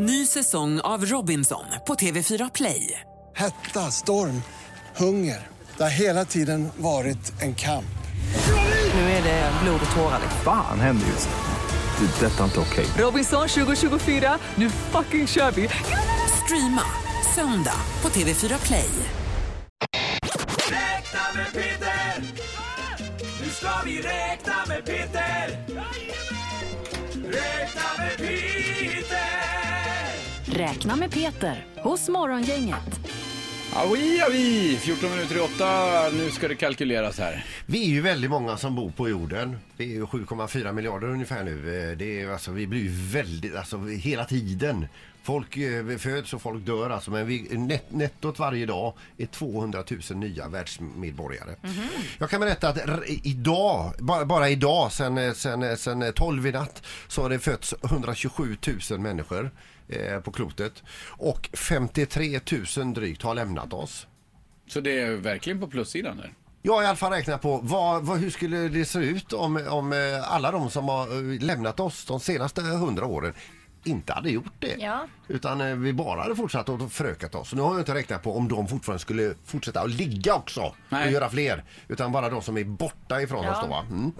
Ny 0.00 0.26
säsong 0.26 0.80
av 0.80 1.06
Robinson 1.06 1.64
på 1.86 1.94
TV4 1.94 2.50
Play. 2.54 3.00
Hetta, 3.36 3.90
storm, 3.90 4.42
hunger. 4.96 5.46
Det 5.76 5.82
har 5.82 5.90
hela 5.90 6.24
tiden 6.24 6.68
varit 6.76 7.42
en 7.42 7.54
kamp. 7.54 7.98
Nu 8.94 9.00
är 9.00 9.22
det 9.22 9.52
blod 9.62 9.80
och 9.90 9.96
tårar. 9.96 10.20
Fan 10.44 10.80
händer 10.80 11.06
just 11.06 11.28
nu. 11.28 12.06
Det. 12.06 12.26
är 12.26 12.30
Detta 12.30 12.40
är 12.40 12.44
inte 12.44 12.60
okej. 12.60 12.86
Robinson 12.98 13.48
2024, 13.48 14.38
nu 14.54 14.70
fucking 14.70 15.26
kör 15.26 15.50
vi! 15.50 15.68
Streama 16.44 16.84
söndag 17.34 17.80
på 18.00 18.08
TV4 18.08 18.66
Play. 18.66 18.90
Räkna 20.70 21.20
med 21.34 21.52
Peter! 21.52 22.22
Nu 23.42 23.50
ska 23.50 23.70
vi 23.84 24.00
räkna 24.02 24.54
med 24.68 24.84
Peter! 24.84 25.64
Räkna 27.14 27.82
med 27.98 28.16
Peter! 28.16 28.87
Räkna 30.58 30.96
med 30.96 31.10
Peter 31.10 31.66
hos 31.82 32.08
Morgongänget. 32.08 32.97
Awi, 33.74 34.20
awi! 34.22 34.76
14 34.80 35.10
minuter 35.10 35.36
i 35.36 35.40
8. 35.40 36.10
Nu 36.12 36.30
ska 36.30 36.48
det 36.48 36.54
kalkyleras 36.54 37.18
här. 37.18 37.44
Vi 37.66 37.82
är 37.82 37.88
ju 37.88 38.00
väldigt 38.00 38.30
många 38.30 38.56
som 38.56 38.74
bor 38.74 38.90
på 38.90 39.08
jorden. 39.08 39.56
Vi 39.76 39.84
är 39.84 39.88
ju 39.94 40.04
7,4 40.04 40.72
miljarder 40.72 41.08
ungefär 41.08 41.44
nu. 41.44 41.90
Eh, 41.90 41.96
Det 41.96 42.20
är, 42.20 42.28
alltså, 42.28 42.50
vi 42.50 42.66
blir 42.66 42.80
ju 42.80 42.90
väldigt, 42.90 43.56
alltså 43.56 43.78
hela 43.86 44.24
tiden. 44.24 44.86
Folk 45.22 45.56
eh, 45.56 45.96
föds 45.98 46.34
och 46.34 46.42
folk 46.42 46.66
dör 46.66 46.90
alltså, 46.90 47.10
men 47.10 47.26
vi, 47.26 47.42
net, 47.50 47.84
nettot 47.92 48.38
varje 48.38 48.66
dag 48.66 48.92
är 49.18 49.26
200 49.26 49.84
000 50.10 50.18
nya 50.18 50.48
världsmedborgare. 50.48 51.54
Jag 52.18 52.30
kan 52.30 52.40
berätta 52.40 52.68
att 52.68 52.78
idag, 53.22 53.92
bara, 53.98 54.24
bara 54.24 54.48
idag, 54.50 54.92
sen, 54.92 55.18
eh, 55.18 55.32
sen, 55.32 55.76
sen 55.76 56.12
12 56.14 56.46
i 56.46 56.52
natt, 56.52 56.82
så 57.08 57.22
har 57.22 57.30
det 57.30 57.38
fötts 57.38 57.74
127 57.84 58.56
000 58.90 59.00
människor 59.00 59.50
eh, 59.88 60.20
på 60.20 60.32
klotet. 60.32 60.82
Och 61.08 61.48
53 61.52 62.40
000 62.76 62.94
drygt 62.94 63.22
har 63.22 63.34
lämnat 63.34 63.67
oss. 63.72 64.06
Så 64.66 64.80
det 64.80 65.00
är 65.00 65.16
verkligen 65.16 65.60
på 65.60 65.66
plussidan 65.66 66.16
där. 66.16 66.32
Jag 66.62 66.72
har 66.74 66.82
i 66.82 66.86
alla 66.86 66.96
fall 66.96 67.12
räknat 67.12 67.42
på 67.42 67.60
vad, 67.62 68.02
vad, 68.02 68.18
hur 68.18 68.30
skulle 68.30 68.56
det 68.68 68.84
se 68.84 68.98
ut 68.98 69.32
om, 69.32 69.66
om 69.68 69.92
eh, 69.92 70.32
alla 70.32 70.50
de 70.50 70.70
som 70.70 70.88
har 70.88 71.32
eh, 71.34 71.40
lämnat 71.40 71.80
oss 71.80 72.04
de 72.04 72.20
senaste 72.20 72.60
hundra 72.62 73.06
åren 73.06 73.34
inte 73.84 74.12
hade 74.12 74.30
gjort 74.30 74.52
det. 74.58 74.74
Ja. 74.78 75.06
Utan 75.28 75.60
eh, 75.60 75.74
vi 75.76 75.92
bara 75.92 76.22
hade 76.22 76.36
fortsatt 76.36 76.68
och 76.68 76.92
förökat 76.92 77.34
oss. 77.34 77.52
Nu 77.54 77.62
har 77.62 77.70
jag 77.70 77.80
inte 77.80 77.94
räknat 77.94 78.22
på 78.22 78.36
om 78.36 78.48
de 78.48 78.68
fortfarande 78.68 79.00
skulle 79.00 79.34
fortsätta 79.44 79.80
att 79.80 79.90
ligga 79.90 80.34
också 80.34 80.74
Nej. 80.88 81.06
och 81.06 81.12
göra 81.12 81.28
fler. 81.30 81.64
Utan 81.88 82.12
bara 82.12 82.30
de 82.30 82.42
som 82.42 82.56
är 82.58 82.64
borta 82.64 83.22
ifrån 83.22 83.44
Ja. 83.44 83.52
oss 83.52 83.58
då 83.62 83.66
va? 83.66 83.84
Mm. 83.90 84.12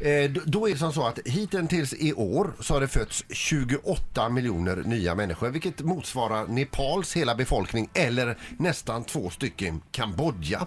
Eh, 0.00 0.30
då 0.30 0.68
är 0.68 0.72
det 0.72 0.78
som 0.78 0.92
så 0.92 1.06
att 1.06 1.18
hittills 1.24 1.94
i 1.94 2.12
år 2.12 2.52
så 2.60 2.74
har 2.74 2.80
det 2.80 2.88
fötts 2.88 3.24
28 3.30 4.28
miljoner 4.28 4.76
nya 4.76 5.14
människor 5.14 5.48
vilket 5.48 5.80
motsvarar 5.80 6.46
Nepals 6.46 7.16
hela 7.16 7.34
befolkning 7.34 7.88
eller 7.94 8.38
nästan 8.58 9.04
två 9.04 9.30
stycken 9.30 9.82
Kambodja. 9.90 10.66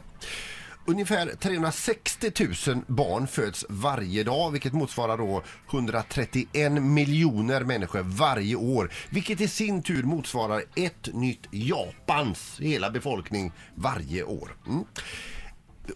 Ungefär 0.88 1.28
360 1.40 2.32
000 2.68 2.82
barn 2.88 3.28
föds 3.28 3.66
varje 3.70 4.24
dag 4.24 4.52
vilket 4.52 4.74
motsvarar 4.74 5.18
då 5.18 5.44
131 5.70 6.72
miljoner 6.72 7.64
människor 7.64 8.02
varje 8.02 8.56
år 8.56 8.92
vilket 9.10 9.42
i 9.42 9.48
sin 9.48 9.84
tur 9.84 10.04
motsvarar 10.04 10.64
ett 10.76 11.14
nytt 11.14 11.48
Japans 11.52 12.58
hela 12.60 12.90
befolkning 12.90 13.52
varje 13.76 14.24
år. 14.24 14.56
Mm. 14.68 14.84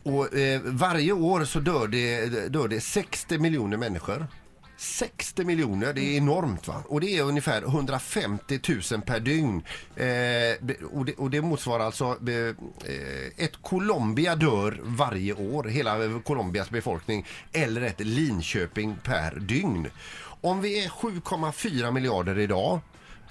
Och, 0.04 0.38
eh, 0.38 0.62
varje 0.64 1.12
år 1.12 1.46
så 1.46 1.60
dör 1.60 1.88
det, 1.88 2.28
dör 2.50 2.68
det 2.68 2.82
60 2.82 3.38
miljoner 3.38 3.78
människor. 3.78 4.28
60 4.80 5.44
miljoner, 5.44 5.94
det 5.94 6.02
är 6.02 6.18
enormt 6.18 6.68
va? 6.68 6.84
Och 6.88 7.02
det 7.02 7.18
är 7.18 7.24
ungefär 7.24 7.62
150 7.62 8.60
000 8.92 9.02
per 9.02 9.20
dygn. 9.20 9.64
Eh, 9.96 10.86
och, 10.92 11.06
det, 11.06 11.14
och 11.18 11.30
det 11.30 11.42
motsvarar 11.42 11.86
alltså 11.86 12.06
eh, 12.06 13.46
ett 13.46 13.62
Colombia 13.62 14.36
dör 14.36 14.80
varje 14.84 15.34
år, 15.34 15.64
hela 15.64 16.20
Colombias 16.20 16.70
befolkning, 16.70 17.26
eller 17.52 17.82
ett 17.82 18.00
Linköping 18.00 18.96
per 19.04 19.36
dygn. 19.40 19.88
Om 20.42 20.62
vi 20.62 20.86
är 20.86 20.90
7,4 20.90 21.92
miljarder 21.92 22.40
idag 22.40 22.80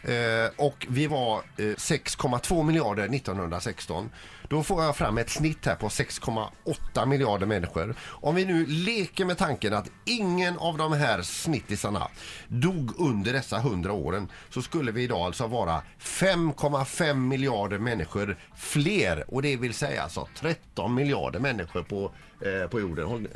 Eh, 0.02 0.50
och 0.56 0.86
vi 0.90 1.06
var 1.06 1.36
eh, 1.38 1.62
6,2 1.62 2.62
miljarder 2.64 3.02
1916. 3.04 4.10
Då 4.48 4.62
får 4.62 4.84
jag 4.84 4.96
fram 4.96 5.18
ett 5.18 5.30
snitt 5.30 5.66
här 5.66 5.74
på 5.74 5.88
6,8 5.88 7.06
miljarder 7.06 7.46
människor. 7.46 7.94
Om 8.02 8.34
vi 8.34 8.44
nu 8.44 8.66
leker 8.66 9.24
med 9.24 9.38
tanken 9.38 9.74
att 9.74 9.90
ingen 10.04 10.58
av 10.58 10.76
de 10.78 10.92
här 10.92 11.22
snittisarna 11.22 12.08
dog 12.48 12.90
under 13.00 13.32
dessa 13.32 13.56
100 13.56 13.92
åren 13.92 14.28
så 14.50 14.62
skulle 14.62 14.92
vi 14.92 15.02
idag 15.02 15.20
alltså 15.20 15.46
vara 15.46 15.82
5,5 16.00 17.14
miljarder 17.14 17.78
människor 17.78 18.36
fler. 18.56 19.24
Och 19.34 19.42
det 19.42 19.56
vill 19.56 19.74
säga 19.74 20.02
alltså 20.02 20.28
13 20.34 20.94
miljarder 20.94 21.40
människor 21.40 21.82
på, 21.82 22.12
eh, 22.46 22.68
på 22.70 22.80
jorden. 22.80 23.06
Håll- 23.06 23.28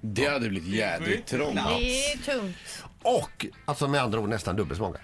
Det 0.00 0.26
hade 0.26 0.48
blivit 0.48 0.68
jädrigt 0.74 1.28
trångt. 1.28 1.54
Det 1.54 2.12
är 2.12 2.18
tungt. 2.18 2.56
Och, 3.02 3.46
alltså 3.64 3.88
med 3.88 4.02
andra 4.02 4.20
ord 4.20 4.28
nästan 4.28 4.56
dubbelt 4.56 4.76
så 4.78 4.82
många. 4.84 4.98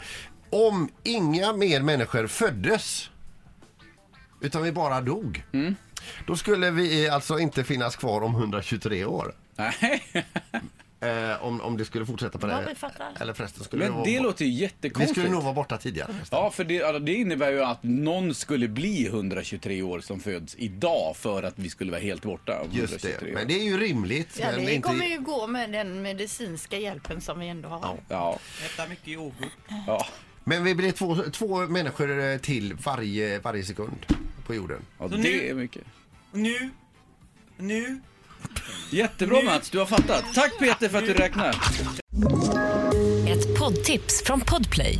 Om 0.50 0.88
inga 1.02 1.52
mer 1.52 1.80
människor 1.82 2.26
föddes, 2.26 3.10
utan 4.40 4.62
vi 4.62 4.72
bara 4.72 5.00
dog, 5.00 5.42
då 6.26 6.36
skulle 6.36 6.70
vi 6.70 7.08
alltså 7.08 7.38
inte 7.38 7.64
finnas 7.64 7.96
kvar 7.96 8.20
om 8.20 8.34
123 8.34 9.04
år. 9.04 9.34
Nej, 9.56 10.02
Eh, 11.00 11.44
om, 11.44 11.60
om 11.60 11.76
det 11.76 11.84
skulle 11.84 12.06
fortsätta 12.06 12.38
på 12.38 12.48
Ja, 12.48 12.56
det. 12.60 12.64
vi 12.68 12.74
fattar. 12.74 13.12
Eller 13.20 13.32
förresten 13.32 13.64
skulle 13.64 13.84
men 13.84 13.92
vara 13.94 14.04
det 14.04 14.20
låter 14.20 14.44
ju 14.44 14.50
Vi 14.50 14.56
jättekonstigt. 14.56 15.10
skulle 15.18 15.28
nog 15.34 15.42
vara 15.42 15.54
borta 15.54 15.76
tidigare. 15.78 16.12
förresten. 16.12 16.38
Ja, 16.38 16.50
för 16.50 16.64
det, 16.64 16.82
alltså, 16.82 16.98
det 16.98 17.14
innebär 17.14 17.50
ju 17.50 17.62
att 17.64 17.78
någon 17.82 18.34
skulle 18.34 18.68
bli 18.68 19.06
123 19.06 19.82
år 19.82 20.00
som 20.00 20.20
föds 20.20 20.54
idag 20.58 21.16
för 21.16 21.42
att 21.42 21.54
vi 21.58 21.70
skulle 21.70 21.90
vara 21.90 22.00
helt 22.00 22.22
borta 22.22 22.60
om 22.60 22.68
Just 22.72 22.92
123 22.92 23.16
det, 23.20 23.30
år. 23.32 23.34
men 23.34 23.48
det 23.48 23.54
är 23.60 23.64
ju 23.64 23.78
rimligt. 23.78 24.38
Ja, 24.40 24.46
men 24.56 24.64
det 24.64 24.74
inte... 24.74 24.88
kommer 24.88 25.04
ju 25.06 25.18
gå 25.20 25.46
med 25.46 25.72
den 25.72 26.02
medicinska 26.02 26.78
hjälpen 26.78 27.20
som 27.20 27.38
vi 27.38 27.48
ändå 27.48 27.68
har. 27.68 27.98
Ja, 28.08 28.38
Detta 28.62 28.88
mycket 28.88 29.08
yoghurt. 29.08 29.52
ja. 29.86 30.06
Men 30.48 30.64
vi 30.64 30.74
blir 30.74 30.92
två, 30.92 31.16
två 31.32 31.66
människor 31.66 32.24
eh, 32.24 32.38
till 32.38 32.74
varje, 32.84 33.38
varje 33.38 33.64
sekund 33.64 34.06
på 34.46 34.54
jorden. 34.54 34.78
ja 34.98 35.08
Så 35.08 35.14
det 35.16 35.22
nu- 35.22 35.48
är 35.48 35.54
mycket. 35.54 35.82
Nu. 36.32 36.70
Nu. 37.56 38.00
Jättebra 38.90 39.42
Mats, 39.42 39.70
du 39.70 39.78
har 39.78 39.86
fattat. 39.86 40.24
Tack 40.34 40.58
Peter 40.58 40.88
för 40.88 40.98
att 40.98 41.06
du 41.06 41.14
räknar. 41.14 41.48
Ett 43.28 43.58
poddtips 43.58 44.22
från 44.24 44.40
Podplay. 44.40 44.98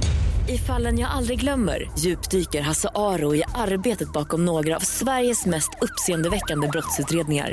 I 0.49 0.59
fallen 0.59 0.99
jag 0.99 1.11
aldrig 1.11 1.41
glömmer 1.41 1.91
djupdyker 1.99 2.61
Hasse 2.61 2.89
Aro 2.95 3.35
i 3.35 3.43
arbetet 3.55 4.12
bakom 4.12 4.45
några 4.45 4.77
av 4.77 4.81
Sveriges 4.81 5.47
mest 5.47 5.71
uppseendeväckande 5.81 6.69
brottsutredningar. 6.69 7.53